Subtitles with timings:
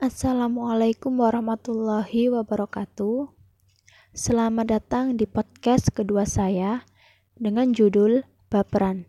[0.00, 3.36] Assalamualaikum warahmatullahi wabarakatuh.
[4.16, 6.88] Selamat datang di podcast kedua saya
[7.36, 9.04] dengan judul Baperan.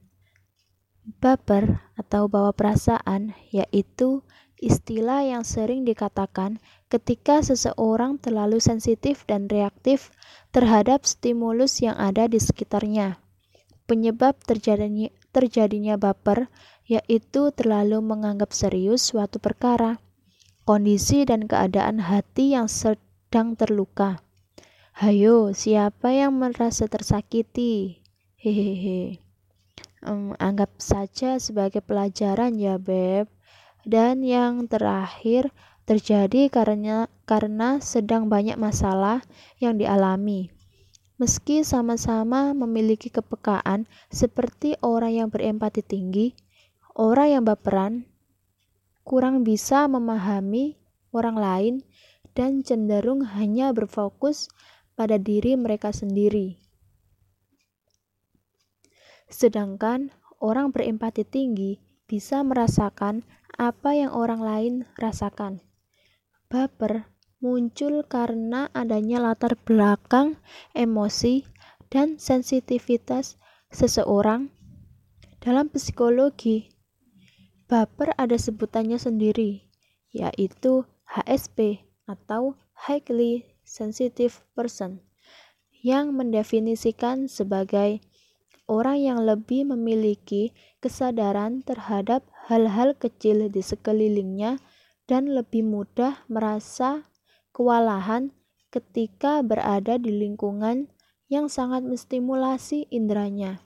[1.24, 4.20] Baper atau bawa perasaan yaitu
[4.60, 6.60] istilah yang sering dikatakan
[6.92, 10.12] ketika seseorang terlalu sensitif dan reaktif
[10.52, 13.16] terhadap stimulus yang ada di sekitarnya.
[13.88, 16.52] Penyebab terjadinya, terjadinya baper
[16.84, 20.04] yaitu terlalu menganggap serius suatu perkara
[20.72, 24.24] kondisi dan keadaan hati yang sedang terluka.
[24.96, 28.00] Hayo, siapa yang merasa tersakiti?
[28.40, 29.20] Hehehe.
[30.00, 33.28] Um, anggap saja sebagai pelajaran ya, Beb.
[33.84, 35.52] Dan yang terakhir
[35.84, 39.20] terjadi karena karena sedang banyak masalah
[39.60, 40.56] yang dialami.
[41.20, 46.32] Meski sama-sama memiliki kepekaan seperti orang yang berempati tinggi,
[46.96, 48.08] orang yang baperan
[49.02, 50.78] kurang bisa memahami
[51.12, 51.76] orang lain
[52.32, 54.48] dan cenderung hanya berfokus
[54.96, 56.62] pada diri mereka sendiri.
[59.32, 60.12] Sedangkan
[60.44, 63.24] orang berempati tinggi bisa merasakan
[63.56, 65.64] apa yang orang lain rasakan.
[66.52, 67.08] Baper
[67.40, 70.36] muncul karena adanya latar belakang
[70.76, 71.48] emosi
[71.92, 73.40] dan sensitivitas
[73.72, 74.52] seseorang.
[75.42, 76.71] Dalam psikologi,
[77.72, 79.64] Baper ada sebutannya sendiri,
[80.12, 85.00] yaitu HSP atau Highly Sensitive Person,
[85.80, 88.04] yang mendefinisikan sebagai
[88.68, 90.52] orang yang lebih memiliki
[90.84, 94.60] kesadaran terhadap hal-hal kecil di sekelilingnya
[95.08, 97.08] dan lebih mudah merasa
[97.56, 98.36] kewalahan
[98.68, 100.92] ketika berada di lingkungan
[101.32, 103.64] yang sangat menstimulasi inderanya.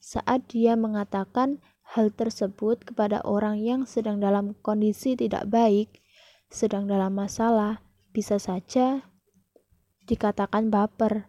[0.00, 1.60] Saat dia mengatakan
[1.92, 6.00] hal tersebut kepada orang yang sedang dalam kondisi tidak baik,
[6.48, 7.84] sedang dalam masalah,
[8.16, 9.04] bisa saja
[10.08, 11.28] dikatakan baper,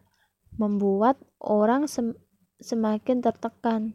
[0.55, 2.15] membuat orang sem
[2.63, 3.91] semakin tertekan,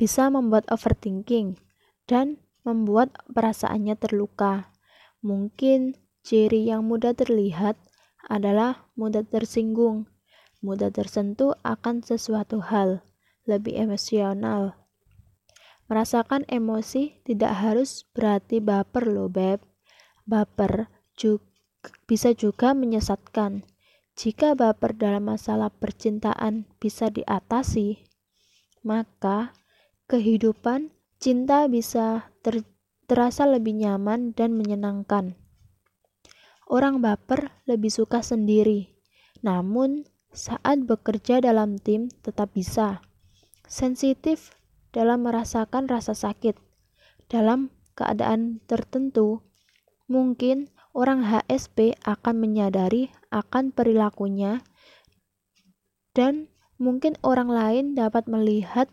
[0.00, 1.60] bisa membuat overthinking,
[2.08, 4.72] dan membuat perasaannya terluka.
[5.20, 5.92] Mungkin
[6.24, 7.76] ciri yang mudah terlihat
[8.32, 10.08] adalah mudah tersinggung,
[10.64, 13.04] mudah tersentuh akan sesuatu hal
[13.48, 14.76] lebih emosional.
[15.88, 19.64] Merasakan emosi tidak harus berarti baper loh beb.
[20.28, 21.48] Baper juga,
[22.04, 23.64] bisa juga menyesatkan.
[24.12, 28.04] Jika baper dalam masalah percintaan bisa diatasi,
[28.84, 29.56] maka
[30.12, 32.68] kehidupan cinta bisa ter,
[33.08, 35.40] terasa lebih nyaman dan menyenangkan.
[36.68, 39.00] Orang baper lebih suka sendiri,
[39.40, 43.00] namun saat bekerja dalam tim tetap bisa
[43.68, 44.56] sensitif
[44.90, 46.56] dalam merasakan rasa sakit.
[47.28, 49.44] Dalam keadaan tertentu,
[50.08, 54.64] mungkin orang HSP akan menyadari akan perilakunya
[56.16, 56.48] dan
[56.80, 58.88] mungkin orang lain dapat melihat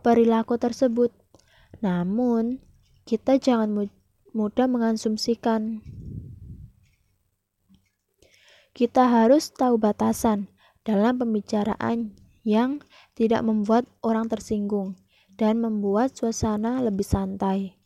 [0.00, 1.10] perilaku tersebut.
[1.82, 2.62] Namun,
[3.04, 3.90] kita jangan
[4.32, 5.82] mudah mengasumsikan.
[8.72, 10.46] Kita harus tahu batasan
[10.86, 12.14] dalam pembicaraan
[12.48, 12.80] yang
[13.12, 14.96] tidak membuat orang tersinggung
[15.36, 17.76] dan membuat suasana lebih santai.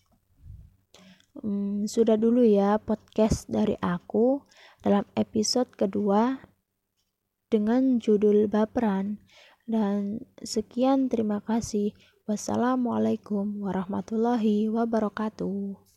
[1.34, 4.46] Hmm, sudah dulu ya podcast dari aku
[4.86, 6.38] dalam episode kedua
[7.50, 9.18] dengan judul baperan.
[9.66, 11.96] Dan sekian terima kasih.
[12.22, 15.91] Wassalamualaikum warahmatullahi wabarakatuh